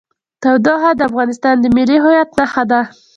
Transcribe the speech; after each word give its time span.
تودوخه 0.41 0.91
د 0.97 1.01
افغانستان 1.09 1.55
د 1.59 1.65
ملي 1.75 1.97
هویت 2.03 2.29
نښه 2.39 2.63
ده. 2.71 2.81